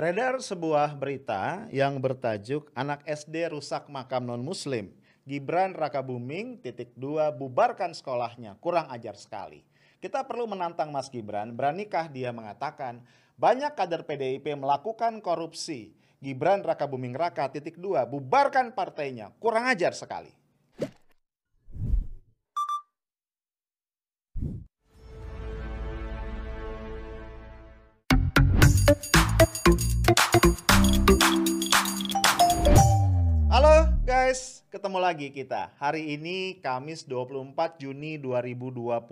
[0.00, 4.88] Beredar sebuah berita yang bertajuk Anak SD rusak makam non-muslim.
[5.28, 9.60] Gibran Raka Buming titik dua bubarkan sekolahnya, kurang ajar sekali.
[10.00, 13.04] Kita perlu menantang Mas Gibran, beranikah dia mengatakan
[13.36, 15.92] banyak kader PDIP melakukan korupsi.
[16.16, 20.32] Gibran Raka Buming Raka titik dua bubarkan partainya, kurang ajar sekali.
[28.88, 29.19] Halo
[34.80, 35.76] ketemu lagi kita.
[35.76, 39.04] Hari ini Kamis 24 Juni 2021.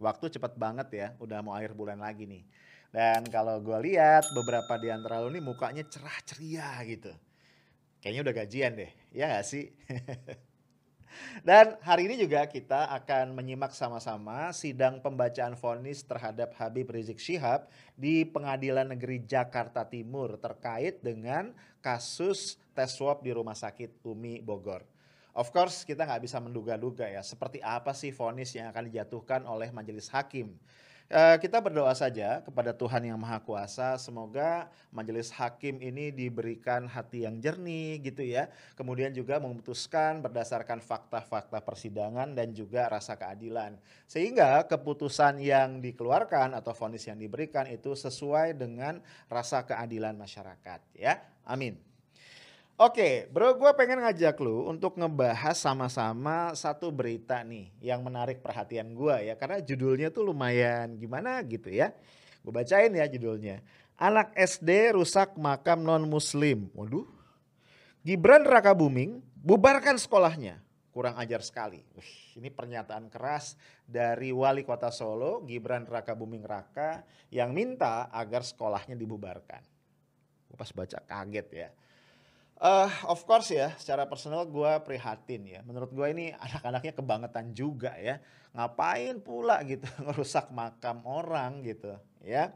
[0.00, 2.40] Waktu cepet banget ya, udah mau akhir bulan lagi nih.
[2.88, 7.12] Dan kalau gue lihat beberapa di antara lo nih mukanya cerah ceria gitu.
[8.00, 9.68] Kayaknya udah gajian deh, ya gak sih?
[11.42, 17.66] Dan hari ini juga kita akan menyimak sama-sama sidang pembacaan vonis terhadap Habib Rizik Syihab
[17.94, 24.82] di Pengadilan Negeri Jakarta Timur terkait dengan kasus tes swab di Rumah Sakit Umi Bogor.
[25.34, 29.74] Of course kita nggak bisa menduga-duga ya seperti apa sih vonis yang akan dijatuhkan oleh
[29.74, 30.54] majelis hakim.
[31.04, 37.28] Uh, kita berdoa saja kepada Tuhan yang Maha Kuasa, semoga majelis hakim ini diberikan hati
[37.28, 38.48] yang jernih gitu ya.
[38.72, 43.76] Kemudian juga memutuskan berdasarkan fakta-fakta persidangan dan juga rasa keadilan.
[44.08, 51.20] Sehingga keputusan yang dikeluarkan atau vonis yang diberikan itu sesuai dengan rasa keadilan masyarakat ya.
[51.44, 51.93] Amin.
[52.74, 58.98] Oke, bro, gue pengen ngajak lu untuk ngebahas sama-sama satu berita nih yang menarik perhatian
[58.98, 61.94] gue ya, karena judulnya tuh lumayan gimana gitu ya.
[62.42, 63.62] Gue bacain ya judulnya.
[63.94, 66.66] Anak SD rusak makam non-muslim.
[66.74, 67.06] Waduh.
[68.02, 70.58] Gibran Raka Buming bubarkan sekolahnya.
[70.90, 71.78] Kurang ajar sekali.
[71.94, 73.54] Ush, ini pernyataan keras
[73.86, 79.62] dari wali kota Solo, Gibran Raka Buming Raka, yang minta agar sekolahnya dibubarkan.
[80.50, 81.70] Gue pas baca kaget ya
[82.54, 85.60] Uh, of course ya, secara personal gue prihatin ya.
[85.66, 88.22] Menurut gue ini anak-anaknya kebangetan juga ya.
[88.54, 92.54] Ngapain pula gitu ngerusak makam orang gitu ya.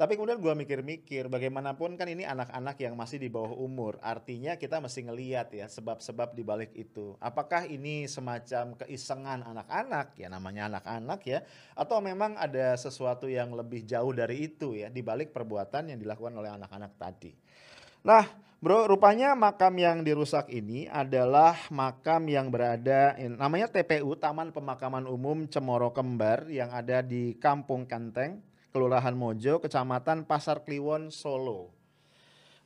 [0.00, 4.00] Tapi kemudian gue mikir-mikir bagaimanapun kan ini anak-anak yang masih di bawah umur.
[4.00, 7.20] Artinya kita mesti ngeliat ya sebab-sebab di balik itu.
[7.20, 11.44] Apakah ini semacam keisengan anak-anak ya namanya anak-anak ya.
[11.76, 16.32] Atau memang ada sesuatu yang lebih jauh dari itu ya di balik perbuatan yang dilakukan
[16.32, 17.36] oleh anak-anak tadi.
[18.00, 18.24] Nah,
[18.60, 25.48] bro, rupanya makam yang dirusak ini adalah makam yang berada, namanya TPU, Taman Pemakaman Umum
[25.48, 31.72] Cemoro Kembar yang ada di Kampung Kenteng, Kelurahan Mojo, Kecamatan Pasar Kliwon, Solo.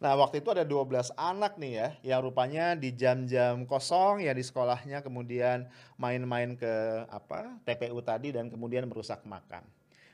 [0.02, 4.42] Nah waktu itu ada 12 anak nih ya yang rupanya di jam-jam kosong ya di
[4.44, 5.64] sekolahnya kemudian
[5.96, 6.74] main-main ke
[7.08, 9.64] apa TPU tadi dan kemudian merusak makam.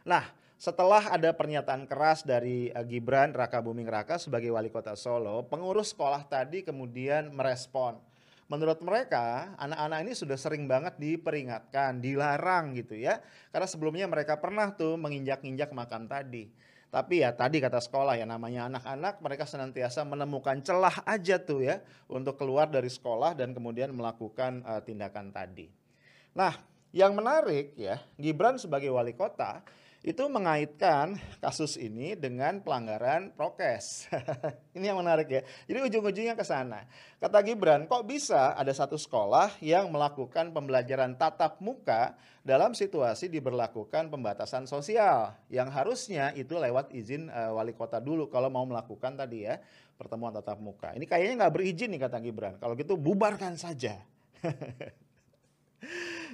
[0.07, 0.31] Nah
[0.61, 5.97] setelah ada pernyataan keras dari uh, Gibran Raka Buming Raka sebagai wali kota Solo, pengurus
[5.97, 7.97] sekolah tadi kemudian merespon.
[8.53, 13.23] Menurut mereka, anak-anak ini sudah sering banget diperingatkan, dilarang gitu ya.
[13.49, 16.51] Karena sebelumnya mereka pernah tuh menginjak-injak makam tadi.
[16.91, 21.79] Tapi ya tadi kata sekolah ya namanya anak-anak mereka senantiasa menemukan celah aja tuh ya
[22.11, 25.71] untuk keluar dari sekolah dan kemudian melakukan uh, tindakan tadi.
[26.35, 26.59] Nah,
[26.91, 29.63] yang menarik ya, Gibran sebagai wali kota
[30.01, 34.09] itu mengaitkan kasus ini dengan pelanggaran prokes.
[34.77, 35.43] ini yang menarik ya.
[35.69, 36.89] Jadi ujung-ujungnya ke sana.
[37.21, 44.09] Kata Gibran, kok bisa ada satu sekolah yang melakukan pembelajaran tatap muka dalam situasi diberlakukan
[44.09, 49.45] pembatasan sosial yang harusnya itu lewat izin uh, wali kota dulu kalau mau melakukan tadi
[49.45, 49.61] ya
[50.01, 50.97] pertemuan tatap muka.
[50.97, 52.57] Ini kayaknya nggak berizin nih kata Gibran.
[52.57, 54.01] Kalau gitu bubarkan saja.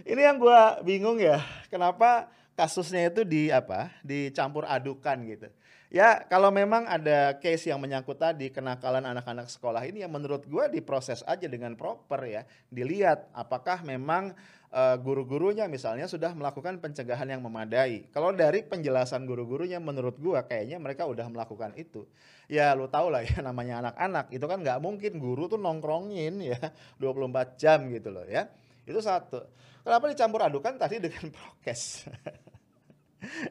[0.06, 1.42] ini yang gue bingung ya.
[1.66, 5.48] Kenapa kasusnya itu di apa dicampur adukan gitu.
[5.86, 10.64] Ya kalau memang ada case yang menyangkut tadi kenakalan anak-anak sekolah ini yang menurut gue
[10.66, 12.42] diproses aja dengan proper ya.
[12.74, 14.34] Dilihat apakah memang
[14.74, 18.10] uh, guru-gurunya misalnya sudah melakukan pencegahan yang memadai.
[18.10, 22.02] Kalau dari penjelasan guru-gurunya menurut gue kayaknya mereka udah melakukan itu.
[22.50, 26.58] Ya lu tau lah ya namanya anak-anak itu kan nggak mungkin guru tuh nongkrongin ya
[26.98, 28.50] 24 jam gitu loh ya
[28.86, 29.42] itu satu.
[29.82, 32.06] Kenapa dicampur adukan tadi dengan prokes?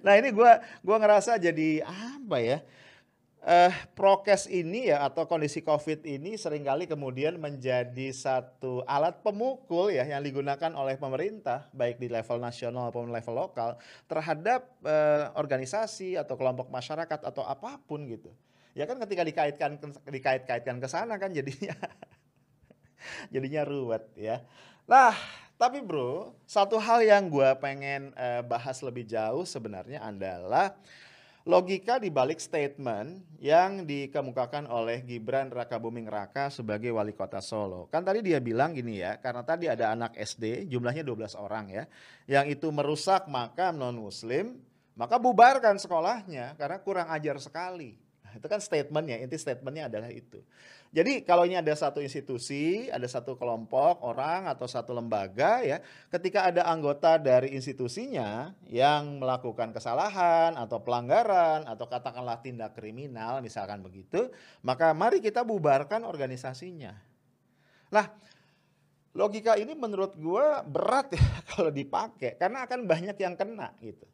[0.03, 0.51] Nah ini gue
[0.83, 2.59] gua ngerasa jadi apa ya?
[3.45, 9.93] Uh, prokes ini ya atau kondisi covid ini sering kali kemudian menjadi satu alat pemukul
[9.93, 13.77] ya yang digunakan oleh pemerintah baik di level nasional maupun level lokal
[14.09, 18.33] terhadap uh, organisasi atau kelompok masyarakat atau apa pun gitu.
[18.73, 19.77] Ya kan ketika dikaitkan
[20.09, 21.77] dikait-kaitkan ke sana kan jadinya
[23.33, 24.41] jadinya ruwet ya
[24.85, 25.13] nah
[25.55, 30.75] tapi bro, satu hal yang gue pengen uh, bahas lebih jauh sebenarnya adalah
[31.47, 37.87] logika di balik statement yang dikemukakan oleh Gibran Raka Buming Raka sebagai wali kota Solo.
[37.87, 41.83] Kan tadi dia bilang gini ya, karena tadi ada anak SD, jumlahnya 12 orang ya,
[42.27, 44.59] yang itu merusak makam non-muslim,
[44.99, 47.95] maka bubarkan sekolahnya karena kurang ajar sekali.
[48.35, 50.43] Itu kan statementnya, inti statementnya adalah itu.
[50.95, 56.47] Jadi kalau ini ada satu institusi, ada satu kelompok orang atau satu lembaga ya, ketika
[56.47, 64.31] ada anggota dari institusinya yang melakukan kesalahan atau pelanggaran atau katakanlah tindak kriminal misalkan begitu,
[64.63, 66.95] maka mari kita bubarkan organisasinya.
[67.91, 68.07] Nah,
[69.11, 74.07] logika ini menurut gue berat ya kalau dipakai karena akan banyak yang kena gitu.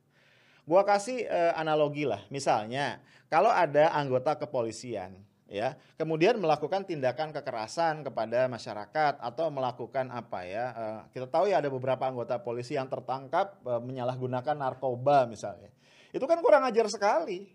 [0.66, 5.16] Gua kasih eh, analogi lah, misalnya kalau ada anggota kepolisian
[5.52, 11.60] ya kemudian melakukan tindakan kekerasan kepada masyarakat atau melakukan apa ya uh, kita tahu ya
[11.60, 15.68] ada beberapa anggota polisi yang tertangkap uh, menyalahgunakan narkoba misalnya.
[16.16, 17.52] Itu kan kurang ajar sekali.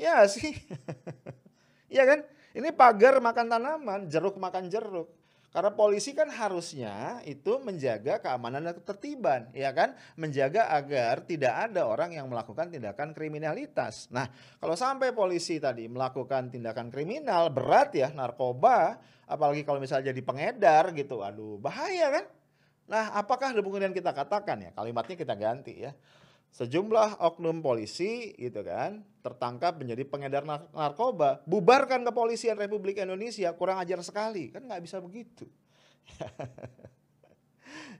[0.00, 0.56] Ya sih?
[1.86, 2.26] Ya kan?
[2.50, 5.06] Ini pagar makan tanaman jeruk makan jeruk
[5.56, 9.96] karena polisi kan harusnya itu menjaga keamanan dan ketertiban, ya kan?
[10.20, 14.12] Menjaga agar tidak ada orang yang melakukan tindakan kriminalitas.
[14.12, 14.28] Nah,
[14.60, 20.92] kalau sampai polisi tadi melakukan tindakan kriminal berat ya, narkoba, apalagi kalau misalnya jadi pengedar
[20.92, 22.24] gitu, aduh bahaya kan?
[22.92, 25.96] Nah, apakah kemudian kita katakan ya, kalimatnya kita ganti ya.
[26.56, 30.40] Sejumlah oknum polisi gitu kan tertangkap menjadi pengedar
[30.72, 34.48] narkoba, bubarkan kepolisian Republik Indonesia, kurang ajar sekali.
[34.48, 35.44] Kan nggak bisa begitu.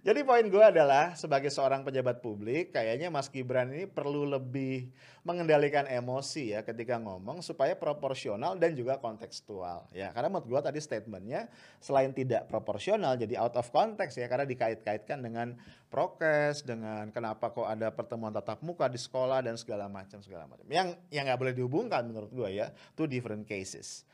[0.06, 4.86] Jadi poin gue adalah sebagai seorang pejabat publik, kayaknya Mas Gibran ini perlu lebih
[5.26, 10.14] mengendalikan emosi ya ketika ngomong supaya proporsional dan juga kontekstual ya.
[10.14, 11.50] Karena menurut gue tadi statementnya
[11.82, 15.58] selain tidak proporsional jadi out of context ya karena dikait-kaitkan dengan
[15.90, 20.62] prokes, dengan kenapa kok ada pertemuan tatap muka di sekolah dan segala macam segala macam.
[20.70, 24.06] Yang yang nggak boleh dihubungkan menurut gue ya, two different cases.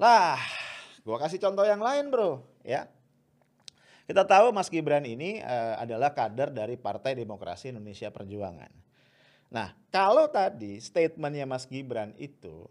[0.00, 0.40] Lah,
[1.04, 2.88] gue kasih contoh yang lain bro ya
[4.04, 8.68] kita tahu Mas Gibran ini uh, adalah kader dari Partai Demokrasi Indonesia Perjuangan.
[9.48, 12.68] Nah, kalau tadi statementnya Mas Gibran itu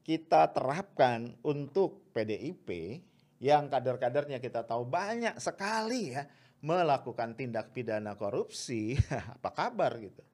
[0.00, 3.00] kita terapkan untuk PDIP
[3.40, 6.24] yang kader-kadernya kita tahu banyak sekali ya
[6.60, 8.96] melakukan tindak pidana korupsi,
[9.40, 10.24] apa kabar gitu.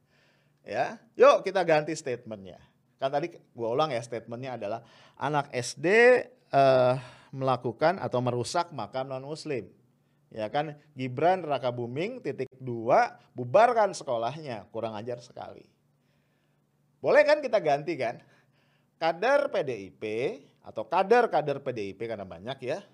[0.67, 2.59] Ya, yuk kita ganti statementnya.
[2.99, 4.83] Kan tadi gua ulang ya statementnya adalah
[5.15, 6.19] anak SD uh,
[6.59, 6.95] eh,
[7.31, 9.71] melakukan atau merusak makam non muslim
[10.37, 10.77] ya kan?
[10.93, 14.69] Gibran Raka Buming titik dua bubarkan sekolahnya.
[14.69, 15.65] Kurang ajar sekali.
[17.01, 18.21] Boleh kan kita ganti kan?
[19.01, 20.05] Kader PDIP
[20.61, 22.85] atau kader-kader PDIP karena banyak ya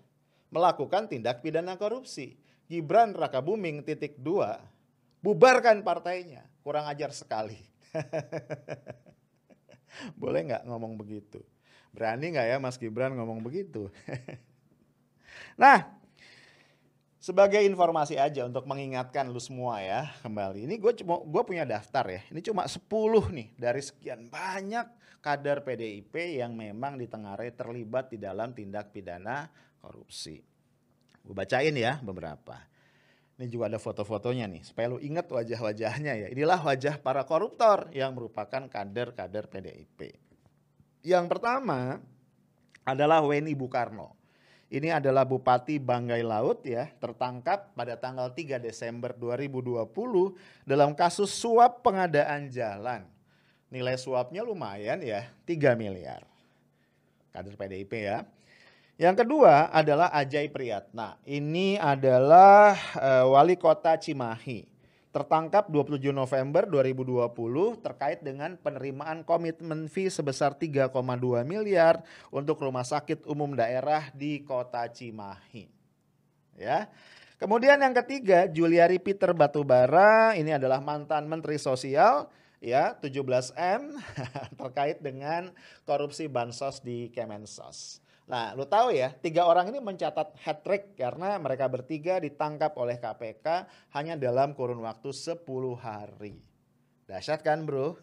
[0.54, 2.38] melakukan tindak pidana korupsi.
[2.70, 4.62] Gibran Raka Buming titik dua
[5.18, 6.46] bubarkan partainya.
[6.62, 7.58] Kurang ajar sekali.
[10.20, 11.42] Boleh nggak ngomong begitu?
[11.92, 13.90] Berani nggak ya Mas Gibran ngomong begitu?
[15.56, 16.01] Nah
[17.22, 20.66] sebagai informasi aja untuk mengingatkan lu semua ya kembali.
[20.66, 22.20] Ini gue cuma gue punya daftar ya.
[22.34, 22.82] Ini cuma 10
[23.30, 24.90] nih dari sekian banyak
[25.22, 29.46] kader PDIP yang memang ditengarai terlibat di dalam tindak pidana
[29.78, 30.42] korupsi.
[31.22, 32.58] Gue bacain ya beberapa.
[33.38, 36.28] Ini juga ada foto-fotonya nih supaya lu ingat wajah-wajahnya ya.
[36.34, 40.18] Inilah wajah para koruptor yang merupakan kader-kader PDIP.
[41.06, 42.02] Yang pertama
[42.82, 44.21] adalah Weni Bukarno.
[44.72, 49.84] Ini adalah Bupati Banggai Laut ya, tertangkap pada tanggal 3 Desember 2020
[50.64, 53.04] dalam kasus suap pengadaan jalan.
[53.68, 56.24] Nilai suapnya lumayan ya, 3 miliar.
[57.36, 58.24] Kader PDIP ya.
[58.96, 61.20] Yang kedua adalah Ajay Priyatna.
[61.28, 64.71] Ini adalah uh, wali kota Cimahi
[65.12, 70.88] tertangkap 27 November 2020 terkait dengan penerimaan komitmen fee sebesar 3,2
[71.44, 72.00] miliar
[72.32, 75.68] untuk rumah sakit umum daerah di Kota Cimahi.
[76.56, 76.88] Ya.
[77.38, 82.30] Kemudian yang ketiga, Juliari Peter Batubara, ini adalah mantan Menteri Sosial
[82.62, 83.98] ya 17M
[84.60, 85.50] terkait dengan
[85.82, 88.01] korupsi bansos di Kemensos.
[88.30, 92.96] Nah, lu tahu ya, tiga orang ini mencatat hat trick karena mereka bertiga ditangkap oleh
[92.96, 93.66] KPK
[93.98, 95.42] hanya dalam kurun waktu 10
[95.74, 96.38] hari.
[97.10, 97.98] Dahsyat kan, Bro?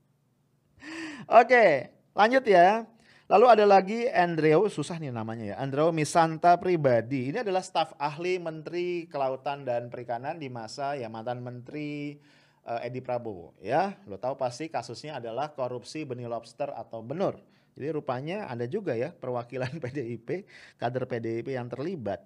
[1.40, 2.86] Oke, lanjut ya.
[3.30, 5.56] Lalu ada lagi Andreo, susah nih namanya ya.
[5.62, 7.30] Andreo Misanta pribadi.
[7.30, 12.18] Ini adalah staf ahli Menteri Kelautan dan Perikanan di masa ya mantan Menteri
[12.66, 13.94] uh, Edi Prabowo ya.
[14.10, 17.38] Lo tahu pasti kasusnya adalah korupsi benih lobster atau benur.
[17.80, 20.44] Jadi rupanya ada juga ya perwakilan PDIP,
[20.76, 22.20] kader PDIP yang terlibat.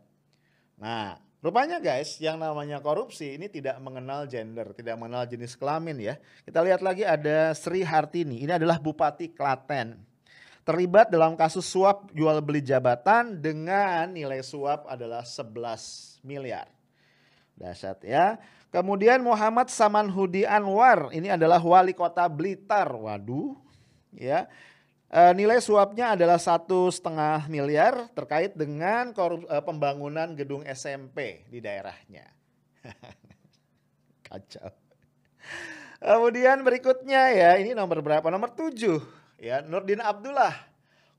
[0.83, 6.17] Nah, Rupanya guys, yang namanya korupsi ini tidak mengenal gender, tidak mengenal jenis kelamin ya.
[6.41, 10.01] Kita lihat lagi ada Sri Hartini, ini adalah Bupati Klaten.
[10.65, 16.65] Terlibat dalam kasus suap jual beli jabatan dengan nilai suap adalah 11 miliar.
[17.61, 18.41] Dahsyat ya.
[18.73, 22.89] Kemudian Muhammad Samanhudi Anwar, ini adalah wali kota Blitar.
[22.89, 23.53] Waduh,
[24.17, 24.49] ya
[25.15, 31.63] Uh, nilai suapnya adalah satu setengah miliar terkait dengan korup, uh, pembangunan gedung SMP di
[31.63, 32.27] daerahnya.
[34.27, 34.75] Kacau.
[36.03, 38.27] Kemudian berikutnya ya, ini nomor berapa?
[38.27, 38.99] Nomor tujuh
[39.39, 40.51] ya, Nurdin Abdullah,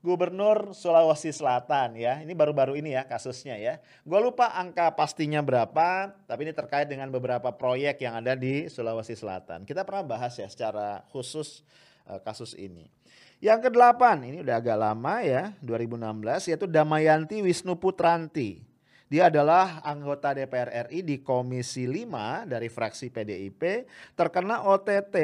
[0.04, 2.20] Gubernur Sulawesi Selatan ya.
[2.20, 3.80] Ini baru-baru ini ya kasusnya ya.
[4.04, 9.16] Gue lupa angka pastinya berapa, tapi ini terkait dengan beberapa proyek yang ada di Sulawesi
[9.16, 9.64] Selatan.
[9.64, 11.64] Kita pernah bahas ya secara khusus
[12.04, 12.92] uh, kasus ini.
[13.36, 18.64] Yang kedelapan, ini udah agak lama ya, 2016, yaitu Damayanti Wisnu Putranti.
[19.06, 23.86] Dia adalah anggota DPR RI di Komisi 5 dari fraksi PDIP
[24.18, 25.14] terkena OTT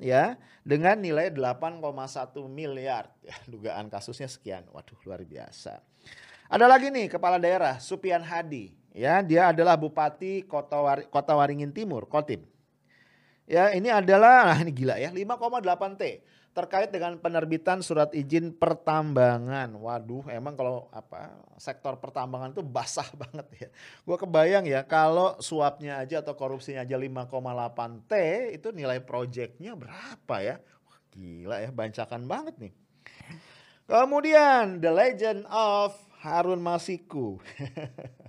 [0.00, 1.84] ya dengan nilai 8,1
[2.48, 3.12] miliar.
[3.20, 4.64] Ya, dugaan kasusnya sekian.
[4.72, 5.84] Waduh, luar biasa.
[6.48, 11.76] Ada lagi nih kepala daerah Supian Hadi ya, dia adalah Bupati Kota, War Kota Waringin
[11.76, 12.40] Timur, Kotim.
[13.44, 16.02] Ya, ini adalah nah ini gila ya, 5,8 T
[16.56, 19.76] terkait dengan penerbitan surat izin pertambangan.
[19.76, 23.68] Waduh, emang kalau apa sektor pertambangan itu basah banget ya.
[24.08, 28.12] Gua kebayang ya kalau suapnya aja atau korupsinya aja 5,8 T
[28.56, 30.56] itu nilai proyeknya berapa ya?
[30.88, 32.72] Wah, gila ya, bancakan banget nih.
[33.84, 35.92] Kemudian The Legend of
[36.24, 37.36] Harun Masiku.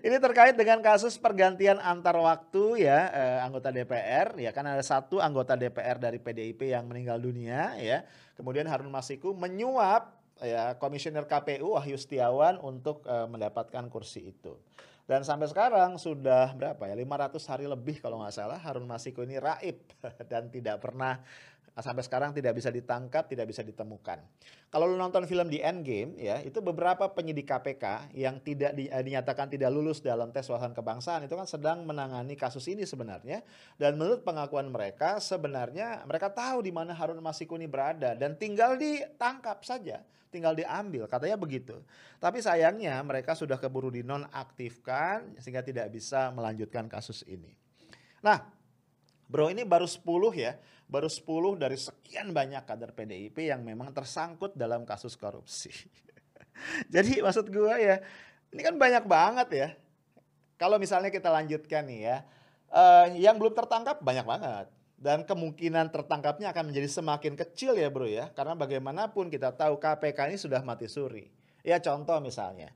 [0.00, 5.20] Ini terkait dengan kasus pergantian antar waktu ya eh, anggota DPR ya kan ada satu
[5.20, 8.04] anggota DPR dari PDIP yang meninggal dunia ya.
[8.36, 14.56] Kemudian Harun Masiku menyuap ya komisioner KPU Wahyu Setiawan untuk eh, mendapatkan kursi itu.
[15.06, 19.38] Dan sampai sekarang sudah berapa ya 500 hari lebih kalau nggak salah Harun Masiku ini
[19.38, 19.78] raib
[20.30, 21.22] dan tidak pernah Nah,
[21.84, 24.24] sampai sekarang tidak bisa ditangkap, tidak bisa ditemukan.
[24.72, 29.02] Kalau lu nonton film di Endgame ya, itu beberapa penyidik KPK yang tidak di, eh,
[29.04, 33.44] dinyatakan tidak lulus dalam tes wawasan kebangsaan itu kan sedang menangani kasus ini sebenarnya.
[33.76, 38.80] Dan menurut pengakuan mereka sebenarnya mereka tahu di mana Harun Masiku ini berada dan tinggal
[38.80, 40.00] ditangkap saja,
[40.32, 41.76] tinggal diambil, katanya begitu.
[42.16, 47.52] Tapi sayangnya mereka sudah keburu dinonaktifkan sehingga tidak bisa melanjutkan kasus ini.
[48.24, 48.55] Nah,
[49.26, 50.06] Bro ini baru 10
[50.38, 50.54] ya,
[50.86, 55.74] baru 10 dari sekian banyak kader PDIP yang memang tersangkut dalam kasus korupsi.
[56.94, 57.98] Jadi maksud gue ya,
[58.54, 59.68] ini kan banyak banget ya.
[60.56, 62.16] Kalau misalnya kita lanjutkan nih ya,
[62.72, 64.66] uh, yang belum tertangkap banyak banget.
[64.96, 68.32] Dan kemungkinan tertangkapnya akan menjadi semakin kecil ya bro ya.
[68.32, 71.28] Karena bagaimanapun kita tahu KPK ini sudah mati suri.
[71.60, 72.72] Ya contoh misalnya,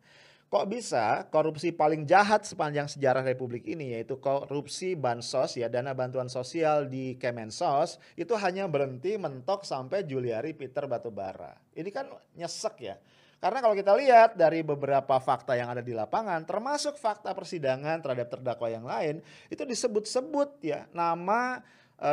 [0.50, 6.26] Kok bisa korupsi paling jahat sepanjang sejarah Republik ini yaitu korupsi bansos ya dana bantuan
[6.26, 11.54] sosial di Kemensos itu hanya berhenti mentok sampai Juliari Peter Batubara.
[11.70, 12.98] Ini kan nyesek ya.
[13.38, 18.34] Karena kalau kita lihat dari beberapa fakta yang ada di lapangan termasuk fakta persidangan terhadap
[18.34, 19.22] terdakwa yang lain
[19.54, 21.62] itu disebut-sebut ya nama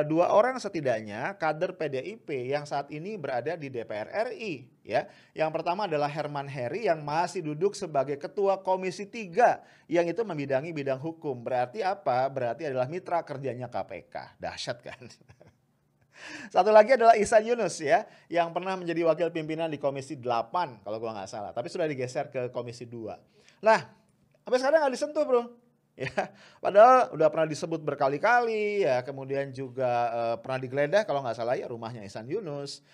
[0.03, 5.07] dua orang setidaknya kader PDIP yang saat ini berada di DPR RI ya.
[5.31, 10.75] Yang pertama adalah Herman Heri yang masih duduk sebagai ketua Komisi 3 yang itu membidangi
[10.75, 11.39] bidang hukum.
[11.39, 12.27] Berarti apa?
[12.27, 14.39] Berarti adalah mitra kerjanya KPK.
[14.43, 14.99] Dahsyat kan?
[16.53, 20.97] Satu lagi adalah Isan Yunus ya, yang pernah menjadi wakil pimpinan di Komisi 8 kalau
[20.97, 23.61] gua nggak salah, tapi sudah digeser ke Komisi 2.
[23.61, 23.79] Nah,
[24.41, 25.66] sampai sekarang nggak disentuh bro
[26.05, 26.29] ya
[26.61, 29.01] padahal udah pernah disebut berkali-kali ya.
[29.01, 32.85] Kemudian juga uh, pernah digeledah kalau nggak salah ya rumahnya Ihsan Yunus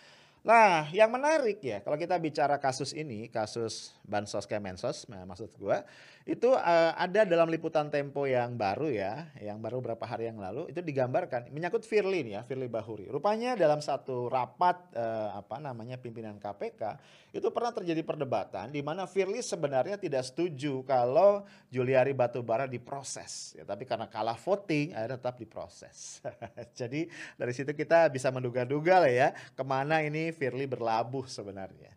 [0.44, 5.88] Nah, yang menarik ya, kalau kita bicara kasus ini, kasus Bansos Kemensos, nah, maksud gua,
[6.28, 10.68] itu uh, ada dalam liputan Tempo yang baru ya, yang baru beberapa hari yang lalu,
[10.68, 13.08] itu digambarkan, menyangkut Firly nih ya, Firly Bahuri.
[13.08, 17.00] Rupanya dalam satu rapat, uh, apa namanya, pimpinan KPK,
[17.32, 23.56] itu pernah terjadi perdebatan di mana Firly sebenarnya tidak setuju kalau Juliari Batubara diproses.
[23.56, 26.20] Ya, tapi karena kalah voting, akhirnya tetap diproses.
[26.84, 27.08] Jadi
[27.40, 31.94] dari situ kita bisa menduga-duga lah ya, ke mana ini Firly berlabuh sebenarnya.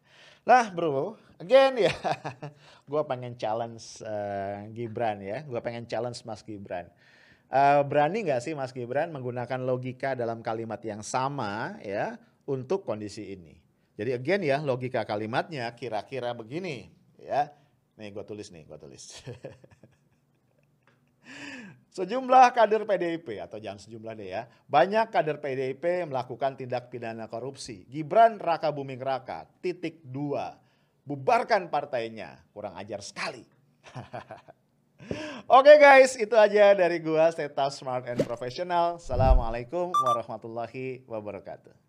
[0.46, 1.94] Nah bro, again ya,
[2.90, 6.86] gue pengen challenge uh, Gibran ya, gue pengen challenge Mas Gibran.
[7.50, 12.14] Uh, berani nggak sih Mas Gibran menggunakan logika dalam kalimat yang sama ya
[12.46, 13.58] untuk kondisi ini?
[13.96, 17.50] Jadi again ya, logika kalimatnya kira-kira begini ya.
[17.96, 19.02] Nih gue tulis nih, gue tulis.
[21.96, 27.88] Sejumlah kader PDIP atau jangan sejumlah deh ya, banyak kader PDIP melakukan tindak pidana korupsi.
[27.88, 30.60] Gibran Raka Buming Raka, titik dua,
[31.08, 33.48] bubarkan partainya, kurang ajar sekali.
[35.56, 39.00] Oke guys, itu aja dari gua Stay Smart and Professional.
[39.00, 41.85] Assalamualaikum warahmatullahi wabarakatuh.